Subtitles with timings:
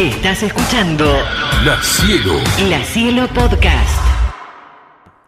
[0.00, 1.04] Estás escuchando
[1.62, 2.32] La Cielo.
[2.70, 4.00] La Cielo Podcast.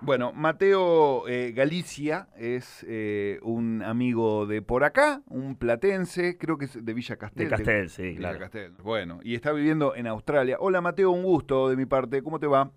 [0.01, 6.65] Bueno, Mateo eh, Galicia es eh, un amigo de por acá, un platense, creo que
[6.65, 7.45] es de Villa Castel.
[7.45, 8.39] De Castel, sí, Villa claro.
[8.39, 8.73] Castel.
[8.83, 10.57] Bueno, y está viviendo en Australia.
[10.59, 12.23] Hola Mateo, un gusto de mi parte.
[12.23, 12.71] ¿Cómo te va?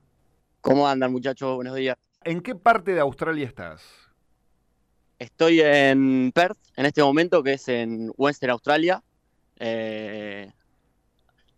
[0.59, 1.55] ¿Cómo andan, muchachos?
[1.55, 1.95] Buenos días.
[2.25, 3.81] ¿En qué parte de Australia estás?
[5.17, 9.01] Estoy en Perth en este momento, que es en Western Australia.
[9.59, 10.51] Eh,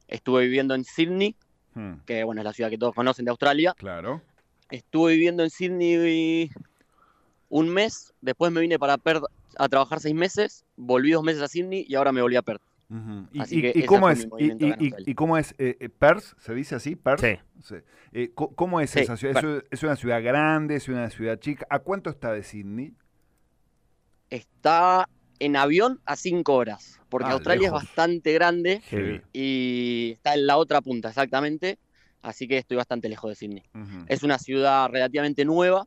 [0.08, 1.36] estuve viviendo en Sydney,
[1.74, 3.74] Hmm, que bueno, es la ciudad que todos conocen de Australia.
[3.78, 4.22] claro.
[4.70, 6.50] Estuve viviendo en Sydney
[7.50, 9.24] un mes, después me vine para Perth
[9.58, 12.62] a trabajar seis meses, volví dos meses a Sydney y ahora me volví a Perth.
[13.32, 14.28] ¿Y, Así y- que y cómo es?
[15.06, 15.54] y- cómo es?
[15.58, 16.24] eh, eh, ¿Perth?
[16.40, 16.96] ¿Se dice así?
[16.96, 17.20] ¿Perth?
[17.22, 17.38] Sí.
[17.62, 17.76] Sí.
[18.14, 19.36] Eh, ¿Cómo es Sí, esa ciudad?
[19.38, 19.68] ¿Es, Perth.
[19.72, 20.76] es una ciudad grande?
[20.78, 21.68] ¿Es una ciudad chica?
[21.70, 22.94] ¿A cuánto está de Sydney?
[24.30, 25.08] Está
[25.40, 27.84] en avión a cinco horas, porque Ah, Australia lejos.
[27.84, 28.82] es bastante grande
[29.34, 31.80] y está en la otra punta, exactamente.
[32.22, 33.64] Así que estoy bastante lejos de Sydney.
[34.08, 35.86] Es una ciudad relativamente nueva,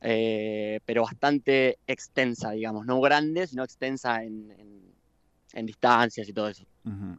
[0.00, 2.86] eh, pero bastante extensa, digamos.
[2.86, 4.93] No grande, sino extensa en, en-
[5.54, 6.66] en distancias y todo eso.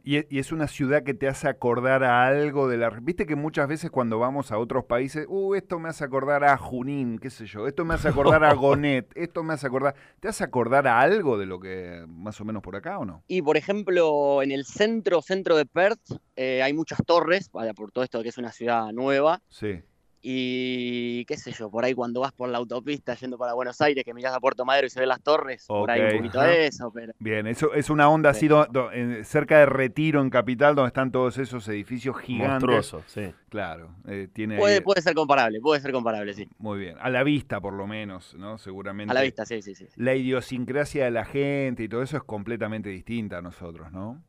[0.04, 2.90] Y, e- y es una ciudad que te hace acordar a algo de la...
[2.90, 6.56] Viste que muchas veces cuando vamos a otros países, uh, esto me hace acordar a
[6.58, 9.96] Junín, qué sé yo, esto me hace acordar a Gonet, esto me hace acordar...
[10.20, 13.24] ¿Te hace acordar a algo de lo que más o menos por acá o no?
[13.28, 17.92] Y por ejemplo, en el centro, centro de Perth, eh, hay muchas torres, vaya, por
[17.92, 19.42] todo esto que es una ciudad nueva.
[19.50, 19.82] Sí.
[20.28, 24.04] Y qué sé yo, por ahí cuando vas por la autopista yendo para Buenos Aires,
[24.04, 26.50] que mirás a Puerto Madero y se ven las torres, por ahí un poquito ajá.
[26.50, 28.48] de eso, pero Bien, eso es una onda así Sí.
[28.48, 32.68] do- do- en- cerca de Retiro, en Capital, donde están todos esos edificios gigantes.
[32.68, 33.32] Monstruoso, sí.
[33.50, 36.50] Claro, eh, tiene puede, ahí- puede ser comparable, puede ser comparable, sí.
[36.58, 38.58] Muy bien, a la vista por lo menos, ¿no?
[38.58, 39.12] Seguramente.
[39.12, 39.88] A la vista, sí, sí, sí.
[39.96, 44.24] La idiosincrasia de la gente y todo eso es completamente distinta a nosotros, ¿no?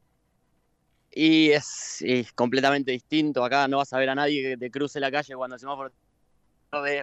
[1.19, 3.43] Y es, es completamente distinto.
[3.43, 5.91] Acá no vas a ver a nadie que te cruce la calle cuando el semáforo.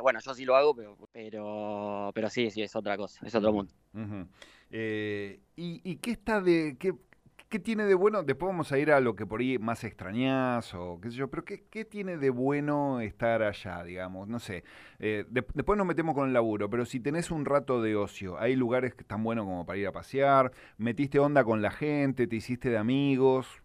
[0.04, 3.52] Bueno, yo sí lo hago, pero, pero, pero sí, sí, es otra cosa, es otro
[3.52, 3.74] mundo.
[4.70, 6.94] Eh, ¿y, y qué está de qué,
[7.50, 8.22] qué tiene de bueno?
[8.22, 11.28] Después vamos a ir a lo que por ahí más extrañás o qué sé yo,
[11.32, 14.28] pero ¿qué, qué tiene de bueno estar allá, digamos?
[14.28, 14.64] No sé.
[15.00, 18.38] Eh, de- después nos metemos con el laburo, pero si tenés un rato de ocio,
[18.40, 22.28] hay lugares que están buenos como para ir a pasear, metiste onda con la gente,
[22.28, 23.63] te hiciste de amigos.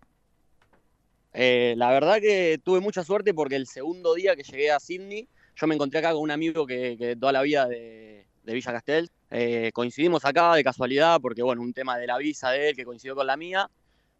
[1.40, 5.28] Eh, la verdad que tuve mucha suerte porque el segundo día que llegué a Sydney,
[5.54, 8.72] yo me encontré acá con un amigo que, que toda la vida de, de Villa
[8.72, 9.08] Castel.
[9.30, 12.84] Eh, coincidimos acá de casualidad porque, bueno, un tema de la visa de él que
[12.84, 13.70] coincidió con la mía.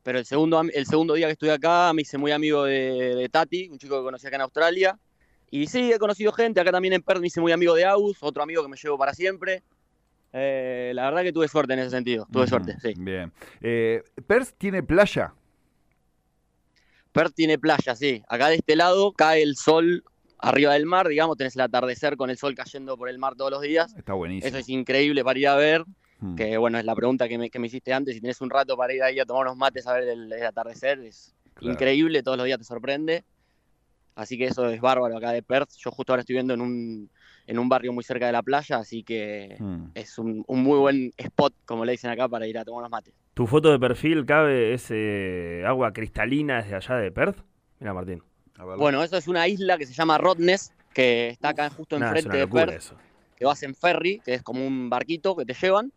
[0.04, 3.28] Pero el segundo, el segundo día que estuve acá me hice muy amigo de, de
[3.28, 4.96] Tati, un chico que conocí acá en Australia.
[5.50, 8.18] Y sí, he conocido gente, acá también en Perth me hice muy amigo de Aus,
[8.20, 9.64] otro amigo que me llevo para siempre.
[10.32, 12.94] Eh, la verdad que tuve suerte en ese sentido, tuve suerte, sí.
[12.96, 13.32] Bien.
[13.60, 15.34] Eh, ¿Perth tiene playa?
[17.12, 18.22] Perth tiene playa, sí.
[18.28, 20.02] Acá de este lado cae el sol
[20.38, 23.50] arriba del mar, digamos, tenés el atardecer con el sol cayendo por el mar todos
[23.50, 23.92] los días.
[23.96, 24.48] Está buenísimo.
[24.48, 25.84] Eso es increíble para ir a ver,
[26.20, 26.34] Mm.
[26.34, 28.76] que bueno, es la pregunta que me, que me hiciste antes, si tenés un rato
[28.76, 31.72] para ir ahí a tomar unos mates a ver el, el atardecer, es Claro.
[31.74, 33.24] increíble, todos los días te sorprende.
[34.16, 35.70] Así que eso es bárbaro acá de Perth.
[35.78, 37.10] Yo justo ahora estoy viviendo en un,
[37.46, 39.90] en un barrio muy cerca de la playa, así que Mm.
[39.94, 42.90] es un, un muy buen spot, como le dicen acá, para ir a tomar unos
[42.90, 43.14] mates.
[43.38, 47.38] ¿Tu foto de perfil, Cabe, es eh, agua cristalina desde allá de Perth?
[47.78, 48.20] Mira, Martín.
[48.76, 52.36] Bueno, eso es una isla que se llama Rodness, que está acá justo Nah, enfrente
[52.36, 52.72] de Perth.
[52.72, 52.96] eso.
[53.36, 55.92] que vas en ferry, que es como un barquito que te llevan,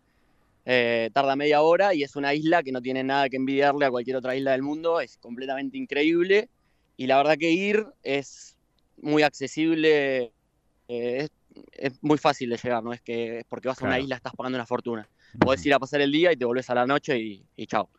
[0.66, 3.90] eh, tarda media hora y es una isla que no tiene nada que envidiarle a
[3.90, 6.48] cualquier otra isla del mundo, es completamente increíble
[6.96, 8.56] y la verdad que ir es
[9.02, 10.32] muy accesible,
[10.88, 11.32] eh, es,
[11.72, 14.34] es muy fácil de llegar, no es que es porque vas a una isla estás
[14.36, 15.10] pagando una fortuna.
[15.40, 17.90] Podés ir a pasar el día y te volvés a la noche y, y chao.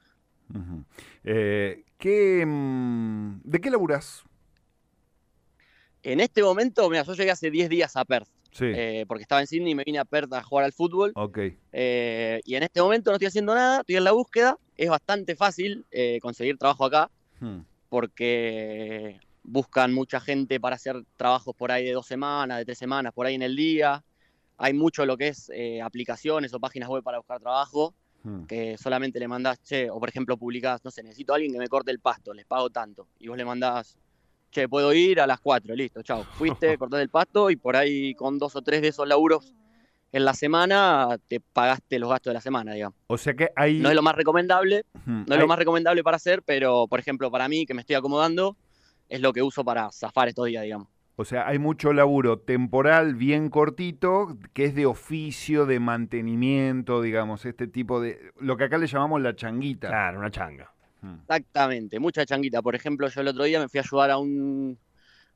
[1.25, 4.23] Eh, ¿qué, mm, ¿De qué laburás?
[6.03, 8.67] En este momento, mira, yo llegué hace 10 días a Perth, Sí.
[8.67, 11.13] eh, porque estaba en Sydney y me vine a Perth a jugar al fútbol.
[11.15, 11.39] ok.
[11.73, 14.59] Eh, y en este momento no estoy haciendo nada, estoy en la búsqueda.
[14.77, 15.87] Es bastante fácil
[16.21, 17.11] conseguir trabajo acá
[17.41, 17.61] Hmm.
[17.89, 23.13] porque buscan mucha gente para hacer trabajos por ahí de dos semanas, de tres semanas,
[23.13, 24.03] por ahí en el día.
[24.65, 27.95] Hay mucho lo que es eh, aplicaciones o páginas web para buscar trabajo,
[28.25, 28.45] Hmm.
[28.47, 31.59] que solamente le mandás, che, o por ejemplo publicás, no sé, necesito a alguien que
[31.59, 33.09] me corte el pasto, les pago tanto.
[33.19, 33.99] Y vos le mandás,
[34.53, 36.23] che, puedo ir a las 4, listo, chao.
[36.39, 39.53] Fuiste, cortaste el pasto y por ahí con dos o tres de esos laburos
[40.13, 42.97] en la semana te pagaste los gastos de la semana, digamos.
[43.09, 43.81] O sea que hay...
[43.81, 46.87] No es lo más recomendable, Hmm, no es hay- lo más recomendable para hacer, pero
[46.87, 48.57] por ejemplo para mí que me estoy acomodando,
[49.09, 50.87] es lo que uso para zafar estos días, digamos.
[51.17, 57.45] O sea, hay mucho laburo temporal bien cortito, que es de oficio, de mantenimiento, digamos,
[57.45, 58.33] este tipo de...
[58.39, 59.89] Lo que acá le llamamos la changuita.
[59.89, 60.73] Claro, una changa.
[61.03, 61.17] Hmm.
[61.21, 62.63] Exactamente, mucha changuita.
[62.63, 64.79] Por ejemplo, yo el otro día me fui a ayudar a un,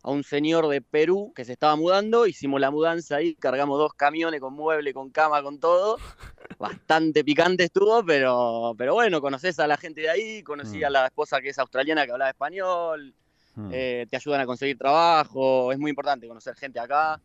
[0.03, 3.93] a un señor de Perú que se estaba mudando, hicimos la mudanza ahí, cargamos dos
[3.95, 5.99] camiones con mueble, con cama, con todo.
[6.59, 10.85] Bastante picante estuvo, pero, pero bueno, conoces a la gente de ahí, conocí Mm.
[10.85, 13.15] a la esposa que es australiana que hablaba español,
[13.57, 13.71] Hmm.
[13.73, 17.21] eh, te ayudan a conseguir trabajo, es muy importante conocer gente acá.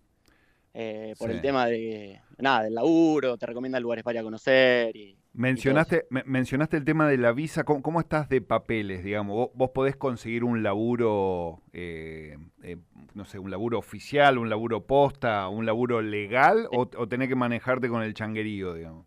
[0.74, 1.36] eh, por Sí.
[1.36, 6.06] el tema de nada, del laburo, te recomiendan lugares para ir a conocer y, Mencionaste,
[6.10, 7.66] me- mencionaste el tema de la visa.
[7.66, 9.36] ¿Cómo, cómo estás de papeles, digamos?
[9.36, 12.78] ¿Vos, vos podés conseguir un laburo, eh, eh,
[13.14, 17.36] no sé, un laburo oficial, un laburo posta, un laburo legal o, o tenés que
[17.36, 19.06] manejarte con el changuerío, digamos?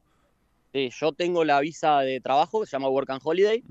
[0.73, 3.63] Sí, yo tengo la visa de trabajo que se llama Work and Holiday.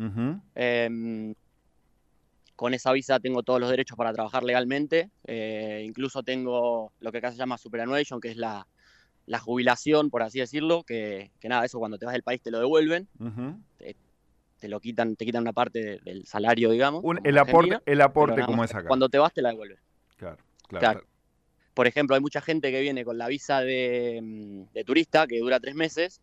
[2.56, 5.10] Con esa visa tengo todos los derechos para trabajar legalmente.
[5.26, 8.68] eh, incluso tengo lo que acá se llama superannuation, que es la,
[9.26, 12.52] la jubilación, por así decirlo, que, que nada, eso cuando te vas del país te
[12.52, 13.08] lo devuelven,
[14.60, 17.02] te lo quitan, te quitan una parte de- del salario, digamos.
[17.04, 18.88] Un- el aporte, el aporte nada como es acá.
[18.88, 19.78] Cuando te vas te la devuelven.
[20.16, 20.38] Claro,
[20.70, 20.80] claro.
[20.80, 21.08] Claro.
[21.74, 25.40] Por ejemplo, hay mucha gente que viene con la visa de, mm, de turista, que
[25.40, 26.22] dura tres meses,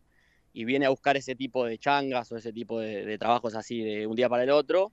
[0.53, 3.81] y viene a buscar ese tipo de changas o ese tipo de, de trabajos así
[3.83, 4.91] de un día para el otro.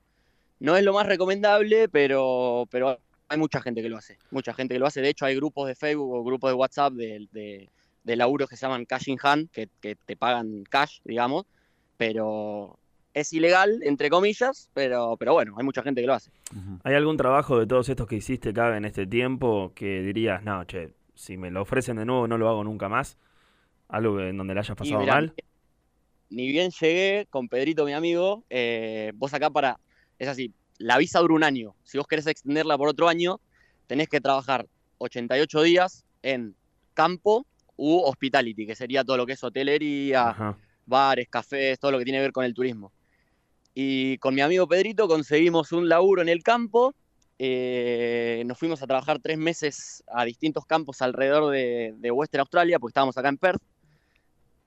[0.60, 4.18] No es lo más recomendable, pero, pero hay mucha gente que lo hace.
[4.30, 5.00] Mucha gente que lo hace.
[5.00, 7.70] De hecho, hay grupos de Facebook o grupos de WhatsApp de, de,
[8.02, 11.46] de laburos que se llaman cash in hand, que, que te pagan cash, digamos,
[11.96, 12.78] pero
[13.14, 16.30] es ilegal, entre comillas, pero, pero bueno, hay mucha gente que lo hace.
[16.84, 20.64] ¿Hay algún trabajo de todos estos que hiciste, Cabe, en este tiempo que dirías, no,
[20.64, 23.18] che, si me lo ofrecen de nuevo no lo hago nunca más?
[23.88, 25.34] Algo en donde le hayas pasado mirá, mal.
[26.30, 29.78] Ni bien llegué con Pedrito, mi amigo, eh, vos acá para.
[30.18, 31.74] Es así, la visa dura un año.
[31.84, 33.40] Si vos querés extenderla por otro año,
[33.86, 34.66] tenés que trabajar
[34.98, 36.54] 88 días en
[36.94, 40.58] campo u hospitality, que sería todo lo que es hotelería, Ajá.
[40.86, 42.92] bares, cafés, todo lo que tiene que ver con el turismo.
[43.74, 46.94] Y con mi amigo Pedrito conseguimos un laburo en el campo.
[47.40, 52.80] eh, nos fuimos a trabajar tres meses a distintos campos alrededor de, de Western Australia,
[52.80, 53.62] porque estábamos acá en Perth,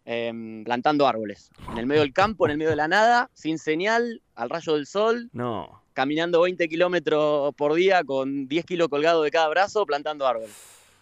[0.05, 1.49] em, plantando árboles.
[1.71, 4.73] En el medio del campo, en el medio de la nada, sin señal, al rayo
[4.73, 5.81] del sol, No.
[5.93, 10.55] caminando 20 kilómetros por día con 10 kilos colgados de cada brazo, plantando árboles.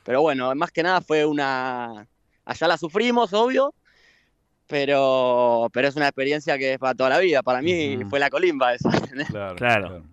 [0.04, 2.08] Pero bueno, más que nada fue una...
[2.46, 3.74] Allá la sufrimos, obvio,
[4.68, 7.42] pero, pero es una experiencia que es para toda la vida.
[7.44, 8.90] Para mí fue la colimba esa.
[9.28, 10.04] Claro, Claro.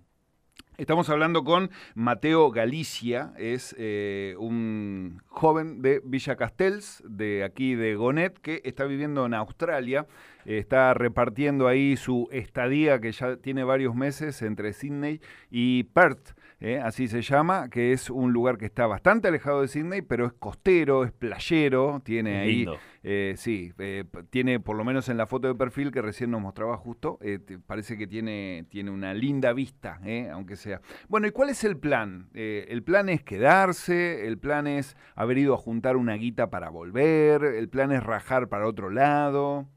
[0.79, 7.95] Estamos hablando con Mateo Galicia, es eh, un joven de Villa Castells, de aquí de
[7.95, 10.07] Gonet, que está viviendo en Australia,
[10.45, 16.36] eh, está repartiendo ahí su estadía que ya tiene varios meses entre Sydney y Perth,
[16.61, 20.27] eh, así se llama, que es un lugar que está bastante alejado de Sydney, pero
[20.27, 22.65] es costero, es playero, tiene ahí
[23.03, 26.41] eh, sí, eh, tiene por lo menos en la foto de perfil que recién nos
[26.41, 30.81] mostraba justo, eh, te- parece que tiene, tiene una linda vista, eh, aunque sea.
[31.09, 32.29] Bueno, ¿y cuál es el plan?
[32.35, 36.71] Eh, el plan es quedarse, el plan es haber ido a juntar una guita para
[36.71, 39.69] volver, el plan es rajar para otro lado.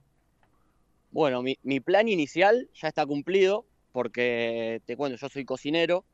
[1.12, 6.06] Bueno, mi, mi plan inicial ya está cumplido, porque te cuento, yo soy cocinero,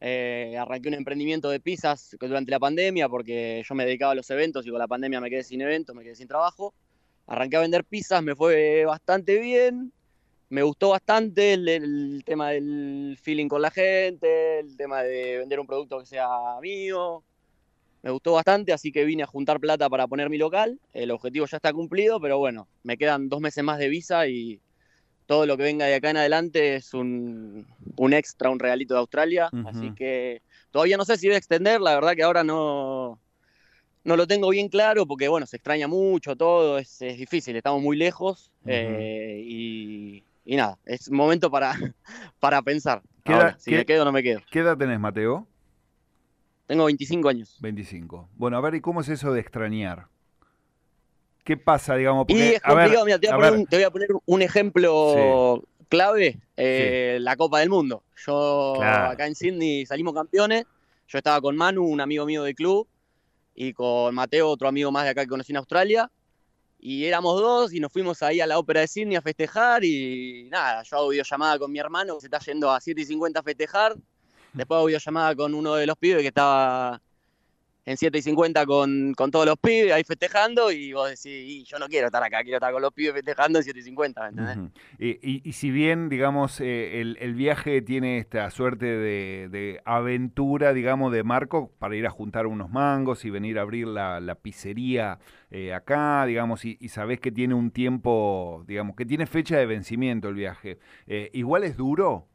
[0.00, 4.28] eh, arranqué un emprendimiento de pizzas durante la pandemia, porque yo me dedicaba a los
[4.30, 6.74] eventos y con la pandemia me quedé sin eventos, me quedé sin trabajo.
[7.26, 9.92] Arranqué a vender pizzas, me fue bastante bien,
[10.48, 15.58] me gustó bastante el, el tema del feeling con la gente, el tema de vender
[15.58, 16.28] un producto que sea
[16.60, 17.24] mío.
[18.02, 20.78] Me gustó bastante, así que vine a juntar plata para poner mi local.
[20.92, 24.60] El objetivo ya está cumplido, pero bueno, me quedan dos meses más de visa y
[25.26, 27.66] todo lo que venga de acá en adelante es un,
[27.96, 29.50] un extra, un regalito de Australia.
[29.64, 33.20] Así que todavía no sé si voy a extender, la verdad que ahora no,
[34.04, 37.82] no lo tengo bien claro porque bueno, se extraña mucho todo, es, es difícil, estamos
[37.82, 41.74] muy lejos eh, y, y nada, es momento para,
[42.40, 43.02] para pensar.
[43.24, 44.40] ¿Qué ahora, edad- si qué- me quedo o no me quedo.
[44.50, 45.46] ¿Qué edad tenés, Mateo?
[46.66, 47.56] Tengo 25 años.
[47.60, 48.28] 25.
[48.36, 50.08] Bueno, a ver, ¿y cómo es eso de extrañar?
[51.46, 52.26] ¿Qué pasa, digamos?
[52.28, 53.60] Y Porque, es a ver, complicado, mira, te voy a, a poner ver.
[53.60, 58.02] un, te voy a poner un ejemplo clave, eh, la Copa del Mundo.
[58.26, 59.10] Yo Claro.
[59.12, 60.64] acá en Sydney salimos campeones,
[61.06, 62.88] yo estaba con Manu, un amigo mío del club,
[63.54, 66.10] y con Mateo, otro amigo más de acá que conocí en Australia,
[66.80, 70.48] y éramos dos y nos fuimos ahí a la ópera de Sydney a festejar y
[70.50, 73.38] nada, yo hago videollamada con mi hermano que se está yendo a 7 y 50
[73.40, 73.94] a festejar,
[74.52, 77.00] después hago videollamada con uno de los pibes que estaba
[77.86, 81.64] en 7 y 50 con, con todos los pibes ahí festejando y vos decís, "Y
[81.64, 84.22] yo no quiero estar acá, quiero estar con los pibes festejando en 7 y 50,
[84.22, 84.72] ¿me entendés?
[84.98, 91.12] Y si bien, digamos, eh, el, el viaje tiene esta suerte de, de aventura, digamos,
[91.12, 95.18] de Marco para ir a juntar unos mangos y venir a abrir la, la pizzería
[95.50, 99.66] eh, acá, digamos, y, y sabés que tiene un tiempo, digamos, que tiene fecha de
[99.66, 100.78] vencimiento el viaje.
[101.06, 102.26] Eh, igual es duro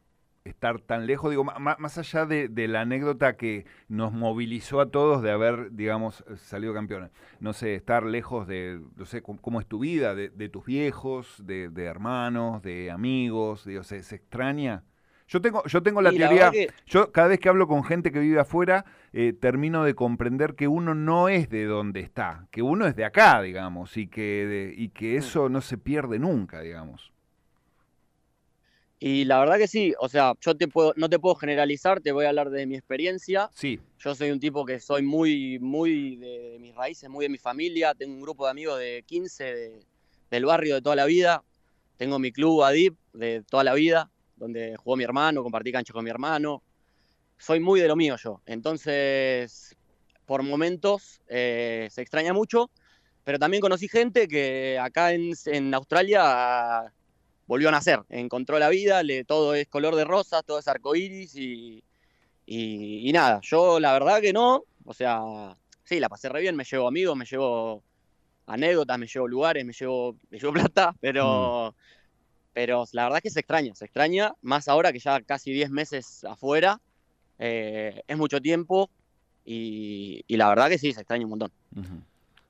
[0.44, 5.22] estar tan lejos, digo, más allá de, de la anécdota que nos movilizó a todos
[5.22, 7.10] de haber, digamos, salido campeones.
[7.38, 11.40] No sé, estar lejos de, no sé, cómo, es tu vida, de, de tus viejos,
[11.46, 14.82] de, de hermanos, de amigos, digo, ¿se, se extraña?
[15.28, 18.18] Yo tengo, yo tengo la teoría, que- yo cada vez que hablo con gente que
[18.18, 22.86] vive afuera, eh, termino de comprender que uno no es de donde está, que uno
[22.86, 24.90] es de acá, digamos, y que, y Mm.
[24.90, 27.11] que eso no se pierde nunca, digamos.
[29.04, 32.12] Y la verdad que sí, o sea, yo te puedo, no te puedo generalizar, te
[32.12, 33.50] voy a hablar de mi experiencia.
[33.52, 37.36] Sí, Yo soy un tipo que soy muy, muy de, mis raíces, muy de mi
[37.38, 37.94] familia.
[37.94, 39.80] Tengo un grupo de amigos de 15 de-
[40.30, 41.42] del barrio de toda la vida.
[41.96, 46.04] Tengo mi club ADIP de toda la vida, donde jugó mi hermano, compartí cancha con
[46.04, 46.62] mi hermano.
[47.38, 48.40] Soy muy de lo mío yo.
[48.46, 49.74] Entonces,
[50.26, 52.70] por momentos eh, se extraña mucho,
[53.24, 56.92] pero también conocí gente que acá en, en Australia
[57.52, 61.34] volvió a nacer, encontró la vida, le, todo es color de rosa, todo es arcoíris
[61.36, 61.84] y,
[62.46, 65.20] y, y nada, yo la verdad que no, o sea,
[65.84, 67.82] sí, la pasé re bien, me llevo amigos, me llevo
[68.46, 71.74] anécdotas, me llevo lugares, me llevo, me llevo plata, pero,
[72.54, 75.68] pero la verdad es que se extraña, se extraña, más ahora que ya casi 10
[75.68, 76.80] meses afuera,
[77.38, 78.88] eh, es mucho tiempo
[79.44, 81.52] y, y la verdad que sí, se extraña un montón.
[81.76, 82.02] ujú.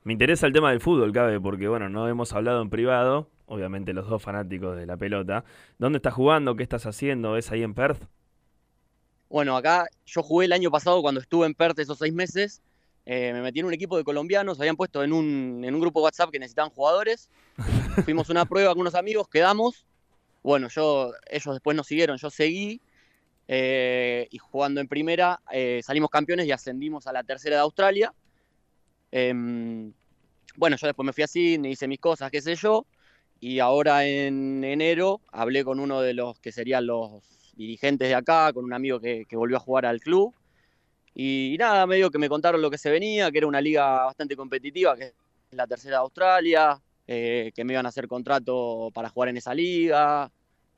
[0.05, 3.93] Me interesa el tema del fútbol, Cabe, porque bueno, no hemos hablado en privado, obviamente
[3.93, 5.45] los dos fanáticos de la pelota.
[5.79, 6.57] ¿Dónde estás jugando?
[6.57, 7.37] ¿Qué estás haciendo?
[7.37, 8.05] ¿Es ahí en Perth?
[9.29, 12.63] Bueno, acá yo jugué el año pasado cuando estuve en Perth esos seis meses.
[13.07, 16.03] eh, me metí en un equipo de colombianos, habían puesto en un, en un grupo
[16.03, 17.31] WhatsApp que necesitaban jugadores.
[18.05, 19.87] Fuimos una prueba con unos amigos, quedamos.
[20.43, 22.83] Bueno, yo, ellos después nos siguieron, yo seguí.
[23.49, 28.15] eh, y jugando en primera, eh, salimos campeones y ascendimos a la tercera de Australia.
[29.13, 29.93] Em,
[30.57, 32.87] bueno, yo después me fui a Sydney, hice mis cosas, qué sé yo.
[33.41, 37.23] Y ahora en enero hablé con uno de los que serían los
[37.57, 40.35] dirigentes de acá, con un amigo que, que volvió a jugar al club.
[41.15, 44.37] Y, nada, medio que me contaron lo que se venía, que era una liga bastante
[44.37, 45.15] competitiva, que es
[45.51, 49.55] la tercera de Australia, eh, que me iban a hacer contrato para jugar en esa
[49.55, 50.31] liga,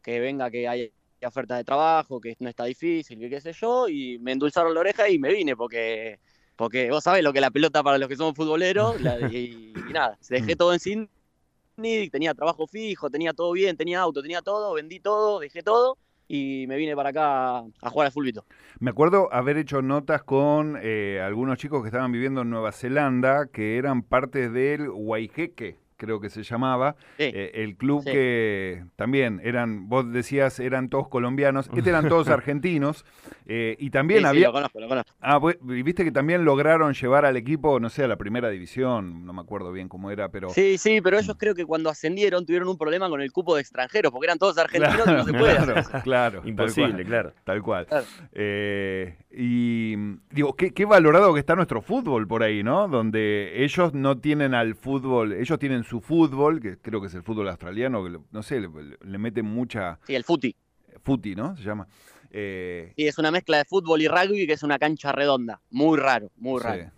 [0.02, 0.92] que venga que hay
[1.24, 4.80] oferta de trabajo, que no está difícil, que qué sé yo, y me endulzaron la
[4.80, 6.18] oreja y me vine porque,
[6.56, 9.84] porque vos sabés lo que es la pelota para los que somos futboleros, la- y,
[9.88, 14.42] y nada, dejé todo en Sydney, tenía trabajo fijo, tenía todo bien, tenía auto, tenía
[14.42, 18.44] todo, vendí todo, dejé todo y me vine para acá a jugar al fulbito.
[18.80, 23.46] Me acuerdo haber hecho notas con eh, algunos chicos que estaban viviendo en Nueva Zelanda,
[23.52, 27.25] que eran parte del Waijeque, creo que se llamaba, Sí.
[27.25, 28.11] eh, el club Sí.
[28.12, 33.04] que también eran, vos decías, eran todos colombianos, este eran todos argentinos,
[33.46, 34.46] eh, y también Sí, sí, había...
[34.49, 35.12] lo conozco, lo conozco.
[35.20, 38.49] Ah, pues, y viste que también lograron llevar al equipo, no sé, a la primera
[38.50, 40.50] división, no me acuerdo bien cómo era, pero...
[40.50, 43.61] Sí, sí, pero ellos creo que cuando ascendieron tuvieron un problema con el cupo de
[43.61, 45.90] extranjeros, porque eran todos argentinos y no se puede hacer eso.
[45.90, 47.04] claro, claro, tal Imposible, cual.
[47.06, 47.32] claro.
[47.44, 47.87] Tal cual.
[47.87, 48.04] Claro.
[48.32, 49.96] Eh, y
[50.30, 52.88] digo, qué, qué valorado que está nuestro fútbol por ahí, ¿no?
[52.88, 57.22] Donde ellos no tienen al fútbol, ellos tienen su fútbol, que creo que es el
[57.22, 58.68] fútbol australiano, que no sé, le,
[59.00, 60.54] le meten mucha Sí, el footy.
[61.02, 61.56] footy, ¿no?
[61.56, 61.86] Se llama.
[62.30, 65.60] Eh, Sí, es una mezcla de fútbol y rugby que es una cancha redonda.
[65.70, 66.64] Muy raro, muy sí.
[66.66, 66.90] raro.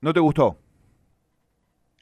[0.00, 0.58] ¿No te gustó?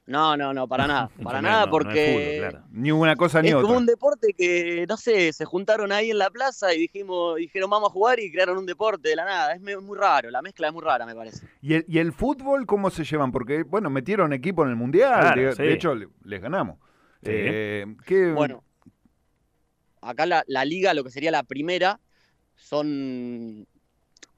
[0.04, 1.11] No, no, no, para nada.
[1.23, 2.66] Para No, nada no, no es porque fútbol, claro.
[2.73, 3.66] Ni una cosa ni es otra.
[3.68, 7.71] como un deporte que, no sé, se juntaron ahí en la plaza y dijimos, dijeron
[7.71, 9.54] vamos a jugar y crearon un deporte de la nada.
[9.54, 11.47] Es muy raro, la mezcla es muy rara, me parece.
[11.61, 13.30] ¿Y el, ¿Y el fútbol cómo se llevan?
[13.30, 15.62] Porque, bueno, metieron equipo en el Mundial, Claro, de, sí.
[15.62, 16.78] de hecho le- les ganamos.
[17.23, 17.30] Sí.
[17.32, 18.64] Eh, ¿qué- Bueno,
[20.00, 22.00] acá la, la liga, lo que sería la primera,
[22.56, 23.66] son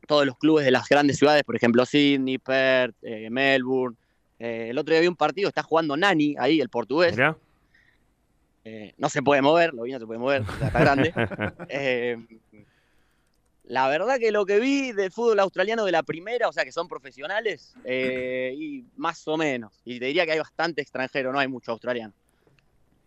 [0.06, 3.96] todos los clubes de las grandes ciudades, por ejemplo, Sydney, Perth, eh, Melbourne.
[4.38, 7.12] Eh, el otro día había un partido, está jugando Nani ahí, el portugués.
[7.12, 7.36] Mirá.
[8.64, 11.12] Eh, no se puede mover, lo vi, no se puede mover, está grande.
[11.68, 12.16] Eh,
[13.64, 16.72] la verdad que lo que vi del fútbol australiano de la primera, o sea que
[16.72, 19.80] son profesionales, eh, y más o menos.
[19.84, 22.12] Y te diría que hay bastante extranjero, no hay mucho australiano.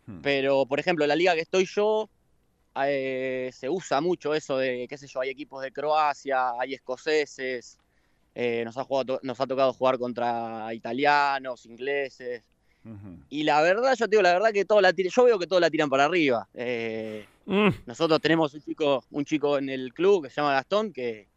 [0.07, 0.21] Hmm.
[0.21, 2.09] Pero, por ejemplo, en la liga que estoy yo,
[2.85, 7.77] eh, se usa mucho eso de, qué sé yo, hay equipos de Croacia, hay escoceses,
[8.39, 12.43] eh, nos, ha jugado, nos ha tocado jugar contra italianos, ingleses.
[13.29, 15.47] Y la verdad, yo te digo la verdad que todos la tiran, yo veo que
[15.47, 16.47] todos la tiran para arriba.
[16.53, 20.91] Eh, Mm, nosotros tenemos un chico, un chico en el club que se llama Gastón
[20.91, 21.29] que,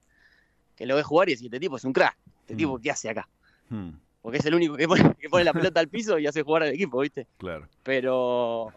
[0.75, 2.17] que lo ve jugar y dice, este tipo es un crack.
[2.41, 2.57] Este Mm.
[2.57, 3.29] tipo, ¿qué hace acá?
[3.69, 3.91] Hmm,
[4.21, 6.65] porque es el único que pone, que pone la pelota al piso y hace jugar
[6.65, 7.29] al equipo, ¿viste?
[7.39, 7.69] claro.
[7.85, 8.73] Pero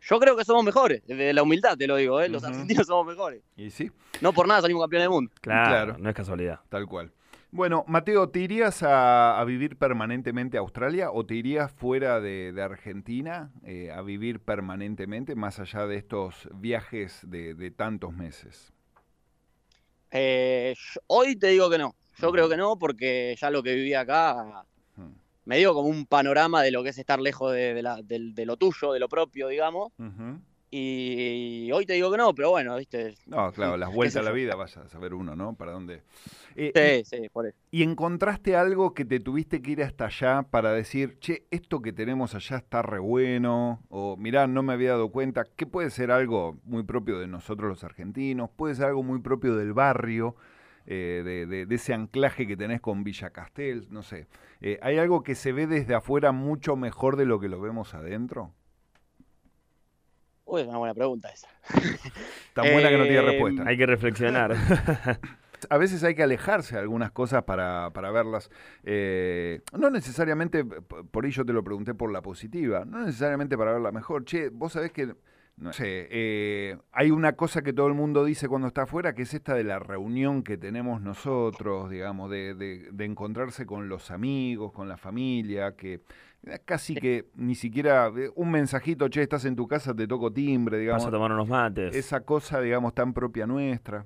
[0.00, 2.28] yo creo que somos mejores, desde la humildad te lo digo, ¿eh?
[2.30, 3.42] los argentinos somos mejores.
[3.56, 3.90] Y sí,
[4.22, 5.30] No por nada salimos campeones del mundo.
[5.42, 5.96] Claro, Claro.
[5.98, 6.60] no es casualidad.
[6.70, 7.12] tal cual.
[7.54, 12.50] Bueno, Mateo, ¿te irías a, a vivir permanentemente a Australia o te irías fuera de,
[12.52, 18.72] de Argentina eh, a vivir permanentemente, más allá de estos viajes de, de tantos meses?
[20.10, 20.74] Eh,
[21.06, 24.64] hoy te digo que no, yo creo que no, porque ya lo que viví acá
[24.96, 25.12] Hmm,
[25.44, 28.92] me dio como un panorama de lo que es estar lejos de, la- lo tuyo,
[28.92, 29.92] de lo propio, digamos.
[30.76, 33.14] Y hoy te digo que no, pero bueno, viste.
[33.26, 35.54] No, claro, las vueltas a la vida, vaya a saber uno, ¿no?
[35.54, 36.02] ¿Para dónde?
[36.56, 37.56] Eh, Sí, sí, por eso.
[37.70, 41.92] ¿Y encontraste algo que te tuviste que ir hasta allá para decir, che, esto que
[41.92, 43.82] tenemos allá está re bueno?
[43.88, 45.44] O mirá, no me había dado cuenta.
[45.44, 48.50] ¿Qué puede ser algo muy propio de nosotros los argentinos?
[48.50, 50.34] ¿Puede ser algo muy propio del barrio?
[50.86, 54.26] eh, de, de- de ese anclaje que tenés con Villa Castel, no sé.
[54.60, 57.94] Eh, ¿Hay algo que se ve desde afuera mucho mejor de lo que lo vemos
[57.94, 58.52] adentro?
[60.54, 61.48] Uy, es una buena pregunta esa.
[62.54, 63.64] Tan buena que no tiene Eh, respuesta.
[63.66, 64.54] Hay que reflexionar.
[65.70, 68.50] A veces hay que alejarse de algunas cosas para, para verlas.
[68.82, 73.90] eh, no necesariamente, por yo te lo pregunté por la positiva, no necesariamente para verla
[73.90, 74.26] mejor.
[74.26, 75.14] Che, vos sabés que,
[75.56, 79.22] no sé, eh, hay una cosa que todo el mundo dice cuando está afuera, que
[79.22, 84.10] es esta de la reunión que tenemos nosotros, digamos, de, de- de encontrarse con los
[84.10, 86.00] amigos, con la familia, que
[86.64, 90.78] casi que ni siquiera eh, un mensajito, che, estás en tu casa, te toco timbre,
[90.78, 91.04] digamos.
[91.04, 91.94] Vas a tomar unos mates.
[91.94, 94.04] Esa cosa, digamos, tan propia nuestra.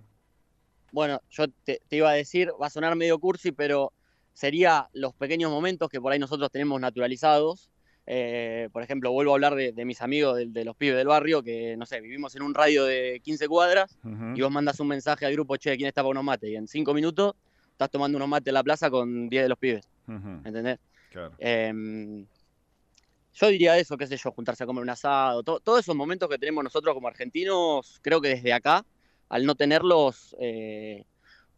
[0.93, 3.93] Bueno, yo te, te iba a decir, va a sonar medio cursi, pero
[4.33, 7.71] sería los pequeños momentos que por ahí nosotros tenemos naturalizados.
[8.11, 11.09] Eh, por ejemplo, vuelvo a hablar de, de mis amigos, de, de los pibes del
[11.09, 13.99] barrio, que, no sé, vivimos en un radio de 15 cuadras
[14.35, 16.49] y vos mandas un mensaje al grupo, che, ¿quién está para unos mates?
[16.49, 17.35] Y en 5 minutos
[17.73, 20.79] estás tomando unos mates en la plaza con 10 de los pibes, Ujú, ¿entendés?
[21.11, 21.35] claro.
[21.39, 22.27] Em,
[23.35, 26.29] yo diría eso, qué sé yo, juntarse a comer un asado, to- todos esos momentos
[26.31, 28.85] que tenemos nosotros como argentinos, creo que desde acá,
[29.29, 31.05] al no tenerlos, eh,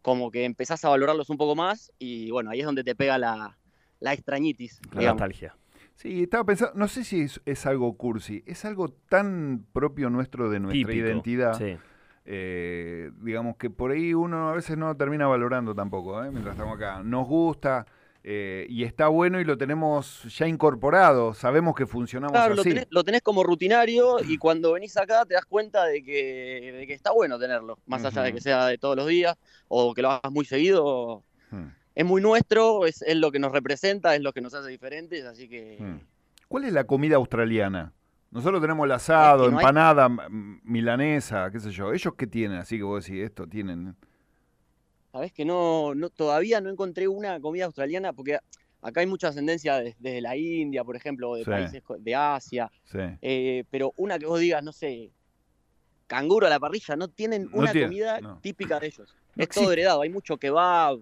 [0.01, 3.17] como que empezás a valorarlos un poco más y bueno, ahí es donde te pega
[3.17, 3.57] la,
[3.99, 5.21] la extrañitis, La digamos.
[5.21, 5.55] nostalgia.
[6.01, 10.49] Sí, estaba pensando, no sé si es, es algo cursi, es algo tan propio nuestro
[10.49, 11.05] de nuestra Típico.
[11.07, 11.77] identidad, Sí.
[12.25, 16.31] eh, digamos que por ahí uno a veces no lo termina valorando tampoco, ¿eh?
[16.31, 17.01] mientras estamos acá.
[17.03, 17.85] Nos gusta
[18.23, 22.69] eh, y está bueno y lo tenemos ya incorporado, sabemos que funcionamos Claro, lo así.
[22.69, 26.87] tenés, lo tenés como rutinario y cuando venís acá te das cuenta de que, de
[26.87, 29.37] que está bueno tenerlo, más allá de que sea de todos los días
[29.67, 31.23] o que lo hagas muy seguido.
[31.51, 34.69] Hmm, Es muy nuestro, es, es lo que nos representa, es lo que nos hace
[34.69, 35.77] diferentes, así que...
[35.79, 35.99] hmm.
[36.47, 37.93] ¿Cuál es la comida australiana?
[38.29, 40.09] Nosotros tenemos el asado, Es que no hay- empanada,
[40.63, 41.91] milanesa, qué sé yo.
[41.93, 42.57] ¿Ellos qué tienen?
[42.59, 43.95] Así que vos decís, esto tienen...
[45.11, 48.39] Sabés que no, no, todavía no encontré una comida australiana, porque
[48.81, 51.49] acá hay mucha ascendencia de- desde la India, por ejemplo, o de Sí.
[51.49, 52.99] países de Asia, Sí.
[53.21, 55.11] eh, pero una que vos digas, no sé,
[56.07, 58.39] canguro a la parrilla, no tienen No una comida no.
[58.39, 59.13] típica de ellos.
[59.35, 60.99] Es todo heredado, hay mucho kebab,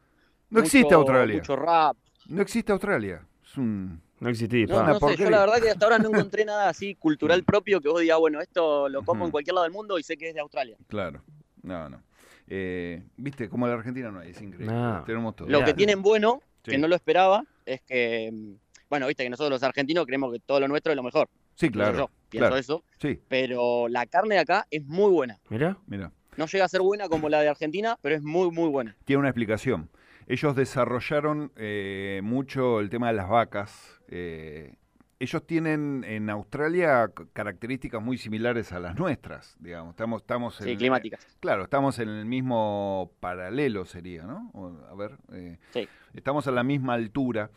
[0.49, 1.35] No existe Australia.
[1.35, 1.97] mucho rap.
[2.27, 3.21] No existe Australia.
[3.43, 4.01] Es un...
[4.19, 4.65] No existí.
[4.65, 7.79] No, no sé, yo la verdad que hasta ahora no encontré nada así cultural propio
[7.79, 10.29] que vos digas, bueno, esto lo como en cualquier lado del mundo y sé que
[10.29, 10.75] es de Australia.
[10.87, 11.21] Claro.
[11.63, 12.03] No, no.
[12.47, 14.73] Eh, Viste, como la Argentina no hay, es increíble.
[14.75, 15.03] No.
[15.05, 15.47] Tenemos todo.
[15.47, 16.71] Lo que tienen bueno, Sí.
[16.71, 18.53] que no lo esperaba, es que, mm,
[18.89, 21.29] bueno, viste que nosotros los argentinos creemos que todo lo nuestro es lo mejor.
[21.55, 21.97] Sí, claro.
[21.97, 22.57] yo, pienso claro.
[22.57, 22.83] eso.
[22.99, 25.39] Sí, Pero la carne de acá es muy buena.
[25.49, 25.77] Mirá.
[25.87, 26.11] mira.
[26.35, 28.95] No llega a ser buena como la de Argentina, pero es muy, muy buena.
[29.05, 29.89] Tiene una explicación.
[30.29, 33.99] Ellos desarrollaron eh, mucho el tema de las vacas.
[34.07, 34.75] eh,
[35.21, 39.89] ellos tienen en Australia características muy similares a las nuestras, digamos.
[39.89, 41.27] Estamos, estamos Sí, climáticas.
[41.41, 44.49] Claro, estamos en el mismo paralelo, sería, ¿no?
[44.89, 45.89] A ver, eh, Sí.
[46.13, 47.51] estamos a la misma altura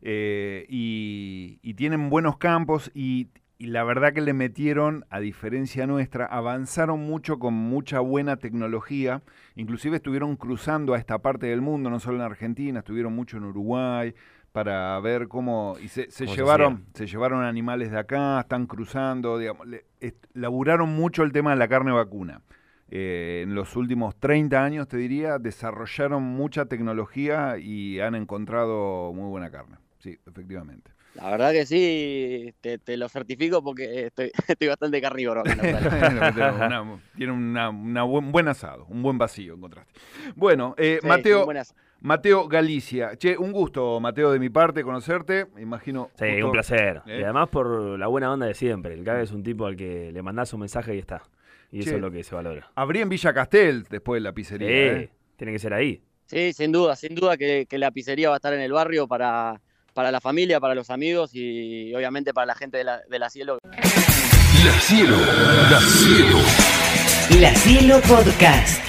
[0.00, 3.26] eh, y, y tienen buenos campos y,
[3.58, 9.22] y la verdad que le metieron, a diferencia nuestra, avanzaron mucho con mucha buena tecnología,
[9.56, 13.44] inclusive estuvieron cruzando a esta parte del mundo, no solo en Argentina, estuvieron mucho en
[13.44, 14.14] Uruguay
[14.52, 19.66] para ver cómo y se, se llevaron se llevaron animales de acá están cruzando digamos
[19.66, 22.40] le- est- laburaron mucho el tema de la carne vacuna
[22.90, 29.28] eh, en los últimos 30 años, te diría, desarrollaron mucha tecnología y han encontrado muy
[29.28, 29.76] buena carne.
[29.98, 30.90] Sí, efectivamente.
[31.20, 35.42] La verdad que sí, te, te lo certifico porque estoy, estoy bastante carnívoro
[37.16, 39.92] tiene una, una buen, un buen asado, un buen vacío encontraste.
[40.36, 41.46] Bueno, eh, Sí, Mateo.
[42.00, 43.16] Mateo Galicia.
[43.16, 45.48] Che, un gusto, Mateo, de mi parte, conocerte.
[45.58, 46.10] Imagino.
[46.16, 47.02] Sí, un placer.
[47.06, 47.18] ¿Eh?
[47.18, 48.94] Y además por la buena onda de siempre.
[48.94, 51.22] El Cabe es un tipo al que le mandás un mensaje y está.
[51.72, 51.88] Y Che.
[51.88, 52.70] eso es lo que se valora.
[52.76, 54.68] Abrí en Villa Castel después de la pizzería.
[54.68, 55.10] Sí, ¿eh?
[55.36, 56.00] tiene que ser ahí.
[56.26, 59.08] Sí, sin duda, sin duda que, que la pizzería va a estar en el barrio
[59.08, 59.60] para,
[59.98, 63.28] para la familia, para los amigos y obviamente para la gente de la, de la
[63.30, 63.58] Cielo.
[63.64, 65.16] La Cielo,
[65.68, 66.38] La Cielo.
[67.40, 68.87] La Cielo Podcast.